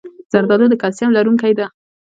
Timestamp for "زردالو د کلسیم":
0.31-1.09